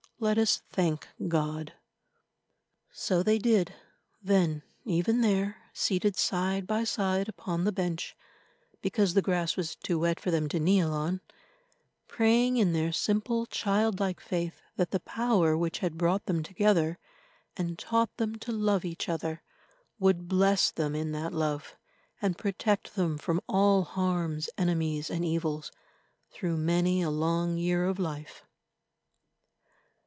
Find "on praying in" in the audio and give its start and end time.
10.93-12.71